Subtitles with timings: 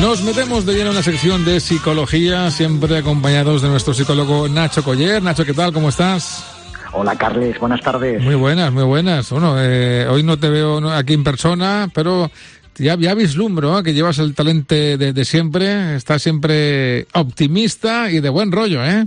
[0.00, 4.84] Nos metemos de lleno en la sección de psicología, siempre acompañados de nuestro psicólogo Nacho
[4.84, 5.20] Coller.
[5.22, 5.72] Nacho, ¿qué tal?
[5.72, 6.44] ¿Cómo estás?
[6.92, 7.58] Hola, Carles.
[7.58, 8.22] Buenas tardes.
[8.22, 9.28] Muy buenas, muy buenas.
[9.30, 12.30] Bueno, eh, hoy no te veo aquí en persona, pero
[12.76, 13.82] ya, ya vislumbro ¿eh?
[13.82, 19.04] que llevas el talento de, de siempre, estás siempre optimista y de buen rollo, ¿eh?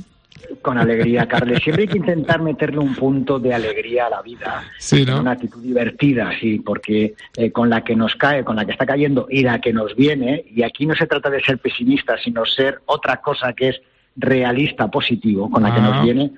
[0.62, 1.64] Con alegría, Carles.
[1.64, 4.64] Siempre hay que intentar meterle un punto de alegría a la vida.
[4.80, 5.22] Sí, ¿no?
[5.22, 8.86] Una actitud divertida, sí, porque eh, con la que nos cae, con la que está
[8.86, 12.46] cayendo y la que nos viene, y aquí no se trata de ser pesimista, sino
[12.46, 13.82] ser otra cosa que es
[14.16, 16.32] realista positivo con la que nos ah, viene,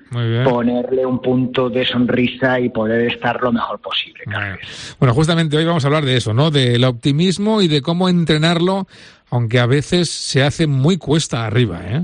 [0.44, 4.22] ponerle un punto de sonrisa y poder estar lo mejor posible.
[4.30, 4.96] Carles.
[5.00, 6.52] Bueno, justamente hoy vamos a hablar de eso, ¿no?
[6.52, 8.86] Del optimismo y de cómo entrenarlo,
[9.28, 12.02] aunque a veces se hace muy cuesta arriba, ¿eh?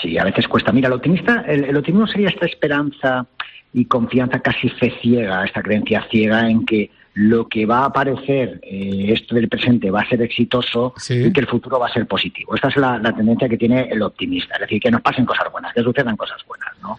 [0.00, 0.72] Sí, a veces cuesta.
[0.72, 3.26] Mira, el optimista, el, optimismo sería esta esperanza
[3.72, 8.60] y confianza casi fe ciega, esta creencia ciega en que lo que va a aparecer,
[8.62, 12.06] eh, esto del presente, va a ser exitoso y que el futuro va a ser
[12.06, 12.54] positivo.
[12.54, 15.72] Esta es la, tendencia que tiene el optimista, es decir, que nos pasen cosas buenas,
[15.72, 16.98] que sucedan cosas buenas, ¿no?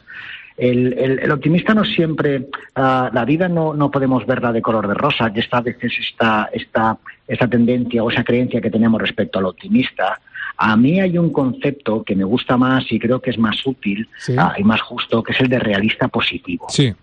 [0.57, 5.31] El, optimista no siempre, ah, la vida no, no podemos verla de color de rosa,
[5.31, 10.19] que esta veces esta, esta, esta tendencia o esa creencia que tenemos respecto al optimista
[10.57, 14.09] a mí hay un concepto que me gusta más y creo que es más útil
[14.37, 16.65] ah, y más justo, que es el de realista positivo.
[16.69, 16.93] Sí.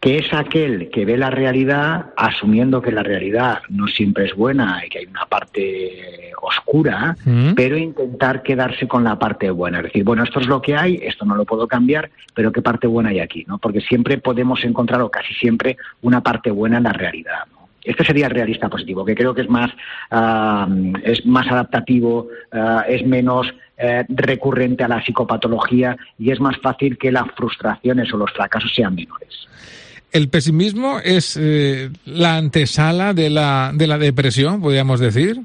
[0.00, 4.82] Que es aquel que ve la realidad asumiendo que la realidad no siempre es buena
[4.84, 7.54] y que hay una parte oscura, mm.
[7.54, 9.78] pero intentar quedarse con la parte buena.
[9.78, 12.60] Es decir, bueno, esto es lo que hay, esto no lo puedo cambiar, pero ¿qué
[12.60, 13.46] parte buena hay aquí?
[13.48, 13.56] ¿no?
[13.56, 17.44] Porque siempre podemos encontrar, o casi siempre, una parte buena en la realidad.
[17.84, 19.70] Este sería el realista positivo, que creo que es más,
[20.10, 20.66] ah,
[21.04, 23.46] es más adaptativo, ah, es menos
[23.76, 28.72] eh, recurrente a la psicopatología y es más fácil que las frustraciones o los fracasos
[28.74, 29.48] sean menores.
[30.12, 35.40] ¿El pesimismo es eh, la antesala de la, de la depresión, podríamos decir?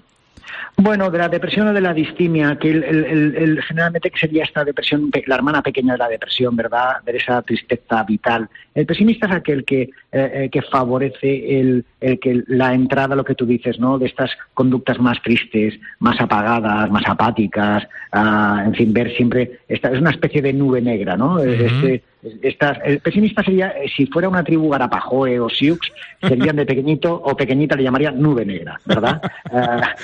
[0.78, 5.36] Bueno, de la depresión o de la distimia, que el, generalmente sería esta depresión, la
[5.36, 7.02] hermana pequeña de la depresión, ¿verdad?
[7.06, 8.48] De esa tristeza vital.
[8.74, 13.36] El pesimista es aquel que, eh, eh, que favorece el, que la entrada, lo que
[13.36, 14.00] tú dices, ¿no?
[14.00, 19.92] De estas conductas más tristes, más apagadas, más apáticas, ah, en fin, ver siempre, esta,
[19.92, 21.40] es una especie de nube negra, ¿no?
[21.40, 25.80] este, el pesimista sería, eh, si fuera una tribu Garapajoe o Sioux,
[26.22, 29.22] serían de pequeñito o pequeñita le llamarían nube negra, ¿verdad?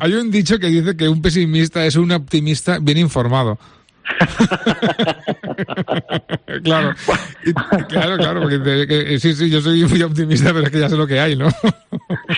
[0.00, 3.58] hay, un, dicho que dice que un pesimista es un optimista bien informado.
[6.62, 6.94] claro,
[7.88, 11.06] claro, claro, porque sí, sí, yo soy muy optimista, pero es que ya sé lo
[11.06, 11.48] que hay, ¿no?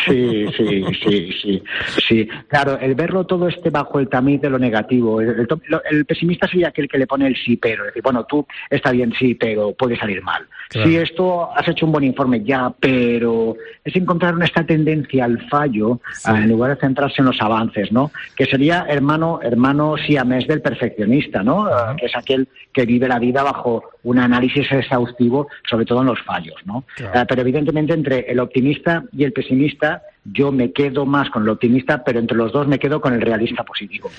[0.06, 1.62] sí, sí, sí, sí,
[2.08, 2.28] sí.
[2.48, 5.20] Claro, el verlo todo este bajo el tamiz de lo negativo.
[5.20, 7.84] El, pesimista sería aquel que le pone el sí, pero.
[7.84, 10.46] Decir, bueno, tú está bien, sí, pero puede salir mal.
[10.70, 16.00] Si esto has hecho un buen informe, ya, pero es encontrar esta tendencia al fallo
[16.26, 18.10] en lugar de centrarse en los avances, ¿no?
[18.34, 21.53] Que sería hermano, hermano siamés del perfeccionista, ¿no?
[21.98, 26.20] Que es aquel que vive la vida bajo un análisis exhaustivo, sobre todo en los
[26.22, 26.56] fallos.
[26.65, 26.84] ¿no?
[26.98, 31.51] Eh, pero evidentemente entre el optimista y el pesimista yo me quedo más con el
[31.51, 34.11] optimista, pero entre los dos me quedo con el realista positivo.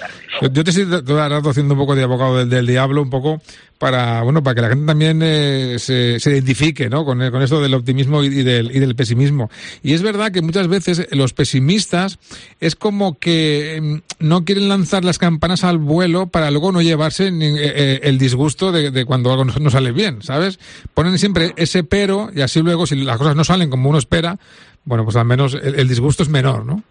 [0.41, 3.41] Yo te estoy haciendo un poco de abogado del, diablo, un poco
[3.77, 7.03] para bueno para que la gente también eh, se, identifique ¿no?
[7.03, 9.49] con, con esto del optimismo y, del, y del pesimismo.
[9.81, 12.19] Y es verdad que muchas veces los pesimistas
[12.59, 17.27] es como que mm, no quieren lanzar las campanas al vuelo para luego no llevarse
[17.27, 20.59] eh, eh, el disgusto de, cuando algo no, sale bien, ¿sabes?
[20.93, 24.37] Ponen siempre ese pero y así luego si las cosas no salen como uno espera,
[24.85, 26.81] bueno, pues al menos el, disgusto es menor, ¿no?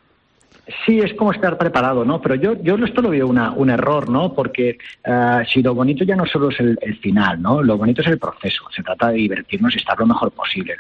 [0.87, 2.23] Sí, es como estar preparado, ¿no?
[2.23, 4.33] Pero yo, yo esto lo veo una, un error, ¿no?
[4.33, 7.63] Porque uh, si lo bonito ya no solo es el, final, ¿no?
[7.63, 8.65] Lo bonito es el proceso.
[8.75, 10.75] Se trata de divertirnos y estar lo mejor posible.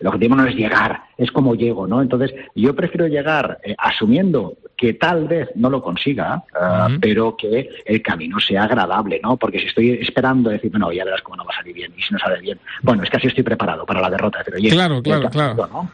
[0.00, 2.00] El, objetivo no es llegar, es como llego, ¿no?
[2.00, 7.68] Entonces, yo prefiero llegar eh, asumiendo que tal vez no lo consiga, uh, pero que
[7.84, 9.36] el camino sea agradable, ¿no?
[9.36, 12.02] Porque si estoy esperando decir, bueno, ya verás cómo no va a salir bien, y
[12.02, 14.40] si no sale bien, bueno, es que así estoy preparado para la derrota.
[14.44, 15.68] Pero, claro, claro, claro.
[15.70, 15.90] ¿no?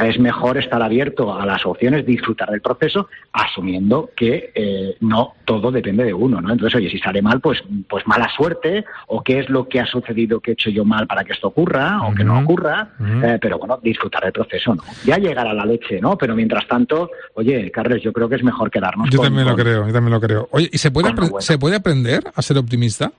[0.00, 5.70] Es mejor estar abierto a las opciones, disfrutar del proceso, asumiendo que eh, no todo
[5.70, 6.52] depende de uno, ¿no?
[6.52, 9.86] Entonces, oye, si sale mal, pues, pues mala suerte, o qué es lo que ha
[9.86, 13.38] sucedido que he hecho yo mal para que esto ocurra, o que no ocurra, eh,
[13.40, 14.82] pero bueno, disfrutar del proceso, ¿no?
[15.04, 16.16] Ya llegar a la leche, ¿no?
[16.16, 19.86] Pero mientras tanto, oye, Carles, yo creo que es mejor quedarnos Yo también lo creo,
[19.86, 20.48] yo también lo creo.
[20.52, 23.12] Oye, ¿y se puede, ¿se puede aprender a ser optimista?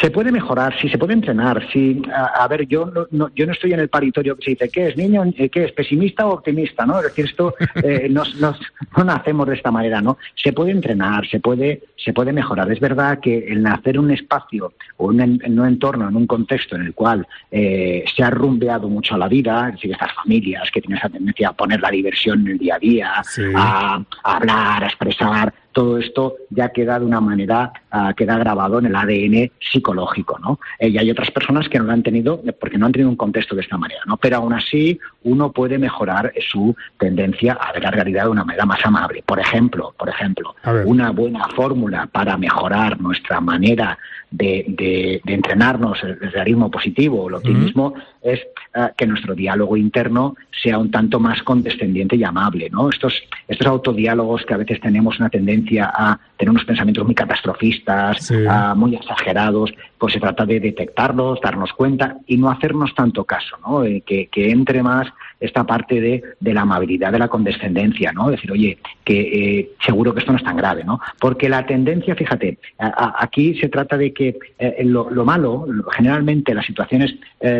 [0.00, 1.66] Se puede mejorar, sí, se puede entrenar.
[1.72, 4.88] Sí, a, ver, yo no, yo no estoy en el paritorio que se dice, ¿qué
[4.88, 5.24] es niño?
[5.36, 6.86] Eh, ¿Qué es pesimista o optimista?
[6.86, 6.98] ¿no?
[6.98, 10.18] Es decir, esto eh, nos, no nacemos de esta manera, ¿no?
[10.34, 12.70] Se puede entrenar, se puede, se puede mejorar.
[12.72, 16.76] Es verdad que el nacer en un espacio o en un entorno, en un contexto
[16.76, 20.80] en el cual eh, se ha rumbeado mucho la vida, es decir, estas familias que
[20.80, 23.12] tienen esa tendencia a poner la diversión en el día a día,
[23.56, 28.86] a hablar, a expresar, todo esto ya queda de una manera, uh, queda grabado en
[28.86, 30.60] el ADN psicológico, ¿no?
[30.78, 33.16] Eh, y hay otras personas que no lo han tenido porque no han tenido un
[33.16, 34.16] contexto de esta manera, ¿no?
[34.16, 38.66] Pero aún así uno puede mejorar su tendencia a ver la realidad de una manera
[38.66, 39.22] más amable.
[39.26, 40.54] Por ejemplo, por ejemplo,
[40.84, 43.98] una buena fórmula para mejorar nuestra manera
[44.32, 48.40] de, entrenarnos el, realismo positivo, el optimismo, es
[48.74, 52.70] eh, que nuestro diálogo interno sea un tanto más condescendiente y amable.
[52.70, 52.88] ¿no?
[52.88, 53.14] Estos,
[53.48, 58.32] estos autodiálogos que a veces tenemos una tendencia a tener unos pensamientos muy catastrofistas,
[58.74, 59.72] muy exagerados,
[60.02, 63.84] pues se trata de detectarlos, darnos cuenta y no hacernos tanto caso, ¿no?
[63.84, 65.06] Eh, que, que entre más
[65.38, 68.28] esta parte de, de, la amabilidad, de la condescendencia, ¿no?
[68.28, 69.20] Decir, oye, que
[69.60, 71.00] eh, seguro que esto no es tan grave, ¿no?
[71.20, 77.14] Porque la tendencia, fíjate, aquí se trata de que eh, lo, malo, generalmente las situaciones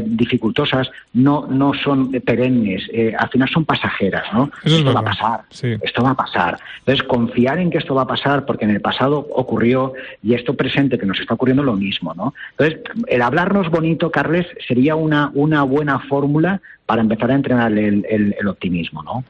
[0.05, 2.89] dificultosas no, no son perennes,
[3.19, 4.51] al final son pasajeras, ¿no?
[4.65, 6.59] esto va a pasar, esto va a pasar.
[6.81, 10.55] Entonces, confiar en que esto va a pasar, porque en el pasado ocurrió y esto
[10.55, 12.35] presente que nos está ocurriendo lo mismo, ¿no?
[12.53, 18.05] Entonces, el hablarnos bonito, Carles, sería una, una buena fórmula para empezar a entrenar el,
[18.09, 19.25] el, optimismo, ¿no?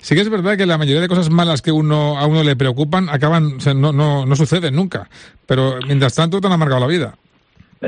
[0.00, 2.56] Sí que es verdad que la mayoría de cosas malas que uno a uno le
[2.56, 5.08] preocupan acaban, no, no, no suceden nunca,
[5.46, 7.14] pero mientras tanto te han amargado la vida.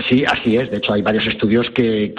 [0.09, 0.71] Sí, así es.
[0.71, 2.15] De hecho, hay varios estudios que,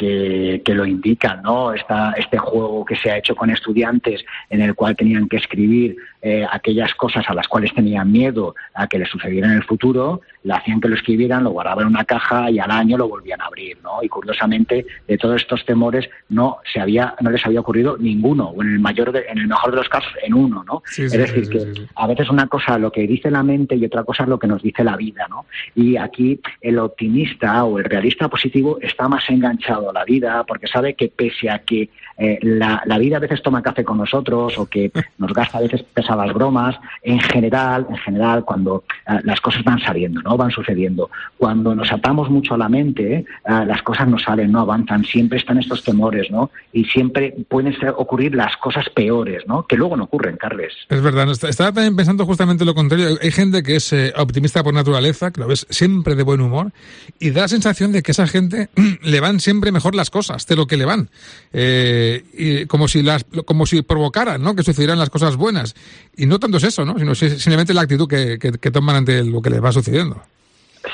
[0.64, 1.74] que, lo indican, ¿no?
[1.74, 5.98] Esta, este juego que se ha hecho con estudiantes en el cual tenían que escribir
[6.22, 10.22] eh, aquellas cosas a las cuales tenían miedo a que les sucediera en el futuro,
[10.44, 13.42] le hacían que lo escribieran, lo guardaban en una caja y al año lo volvían
[13.42, 14.04] a abrir, ¿no?
[14.04, 18.62] Y curiosamente, de todos estos temores no se había, no les había ocurrido ninguno, o
[18.62, 20.84] en el mayor, en el mejor de los casos, en uno, ¿no?
[20.96, 24.24] es decir, que a veces una cosa lo que dice la mente y otra cosa
[24.24, 25.46] es lo que nos dice la vida, ¿no?
[25.76, 30.68] Y aquí el optimista o el realista positivo está más enganchado a la vida porque
[30.68, 34.58] sabe que pese a que eh, la, la, vida a veces toma café con nosotros
[34.58, 39.42] o que nos gasta a veces pesadas bromas, en general, en general, cuando eh, las
[39.42, 40.38] cosas van saliendo, ¿no?
[40.38, 41.10] Van sucediendo.
[41.38, 45.40] Cuando nos atamos mucho a la mente, eh, las cosas no salen, no avanzan, siempre
[45.40, 46.52] están estos temores, ¿no?
[46.72, 49.66] Y siempre pueden ocurrir las cosas peores, ¿no?
[49.66, 50.74] Que luego no ocurren, Carles.
[50.90, 53.18] Es verdad, estaba también pensando justamente lo contrario.
[53.22, 56.72] Hay gente que es optimista por naturaleza, que lo ves siempre de buen humor,
[57.20, 58.70] y da la sensación de que esa gente
[59.02, 61.10] le van siempre mejor las cosas de lo que le van.
[61.52, 64.56] Eh, y como si las como si provocaran ¿no?
[64.56, 65.76] que sucedieran las cosas buenas.
[66.18, 66.98] Y no tanto es eso, ¿no?
[66.98, 70.22] sino simplemente la actitud que, que, toman ante lo que les va sucediendo.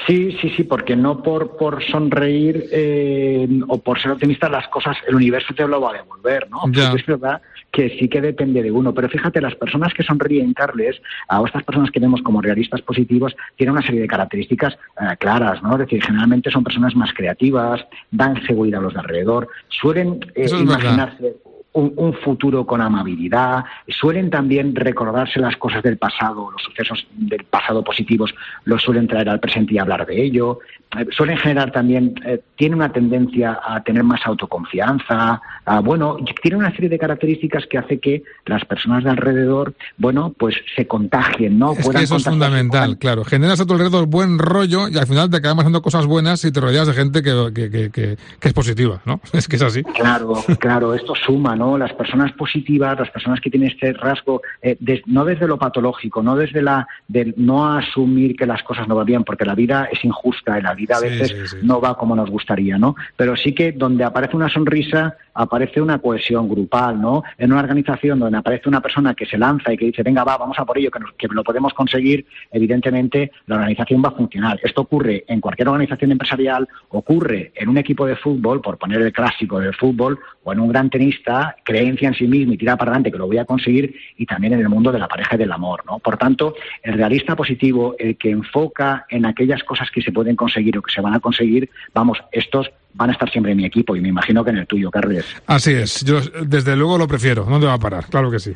[0.09, 4.97] Sí, sí, sí, porque no por, por sonreír eh, o por ser optimista las cosas,
[5.07, 6.61] el universo te lo va a devolver, ¿no?
[6.95, 7.39] Es verdad
[7.71, 8.91] que sí que depende de uno.
[8.91, 13.35] Pero fíjate, las personas que sonríen, Carles, a estas personas que vemos como realistas positivos,
[13.55, 15.73] tienen una serie de características eh, claras, ¿no?
[15.73, 20.49] Es decir, generalmente son personas más creativas, dan seguridad a los de alrededor, suelen eh,
[20.59, 21.35] imaginarse
[21.73, 27.83] un, futuro con amabilidad, suelen también recordarse las cosas del pasado, los sucesos del pasado
[27.83, 28.33] positivos,
[28.65, 30.59] los suelen traer al presente y hablar de ello,
[30.97, 35.41] eh, suelen generar también, eh, tiene una tendencia a tener más autoconfianza,
[35.83, 40.55] bueno, tiene una serie de características que hace que las personas de alrededor, bueno, pues
[40.75, 41.73] se contagien, ¿no?
[41.73, 43.23] Es que eso es fundamental, claro.
[43.23, 46.51] Generas a tu alrededor buen rollo y al final te acabas haciendo cosas buenas y
[46.51, 49.21] te rodeas de gente que, que, que, es positiva, ¿no?
[49.33, 49.83] Es que es así.
[49.83, 51.77] Claro, claro, esto suma, ¿no?
[51.77, 56.35] Las personas positivas, las personas que tienen este rasgo, eh, no desde lo patológico, no
[56.35, 60.03] desde la, de no asumir que las cosas no van bien, porque la vida es
[60.03, 62.95] injusta y la vida a veces no va como nos gustaría, ¿no?
[63.15, 67.23] Pero sí que donde aparece una sonrisa, aparece una cohesión grupal, ¿no?
[67.37, 70.37] En una organización donde aparece una persona que se lanza y que dice, venga, va,
[70.37, 74.59] vamos a por ello, que, que lo podemos conseguir, evidentemente la organización va a funcionar.
[74.63, 79.13] Esto ocurre en cualquier organización empresarial, ocurre en un equipo de fútbol, por poner el
[79.13, 82.91] clásico del fútbol, o en un gran tenista, creencia en sí mismo y tirar para
[82.91, 85.37] adelante que lo voy a conseguir y también en el mundo de la pareja y
[85.37, 85.99] del amor, ¿no?
[85.99, 90.77] Por tanto, el realista positivo, el que enfoca en aquellas cosas que se pueden conseguir
[90.77, 93.95] o que se van a conseguir, vamos, estos van a estar siempre en mi equipo
[93.95, 95.25] y me imagino que en el tuyo, Carles.
[95.45, 98.53] Así es, yo desde luego lo prefiero, no te va a parar, claro que sí.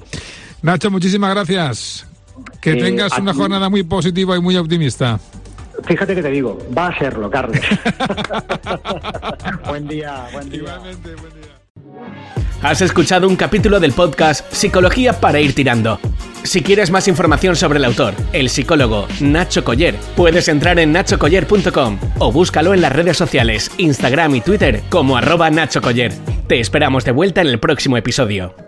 [0.62, 2.10] Nacho, muchísimas gracias.
[2.62, 5.20] Que eh, tengas una jornada muy positiva y muy optimista.
[5.86, 7.60] Fíjate que te digo, va a serlo, Carlos.
[9.68, 10.60] buen día, buen día.
[10.60, 11.62] Igualmente, buen día.
[12.62, 16.00] Has escuchado un capítulo del podcast Psicología para ir tirando.
[16.44, 22.00] Si quieres más información sobre el autor, el psicólogo Nacho Coller, puedes entrar en nachocoller.com
[22.20, 26.14] o búscalo en las redes sociales, Instagram y Twitter como arroba Nacho Coller.
[26.48, 28.62] Te esperamos de vuelta en el próximo episodio.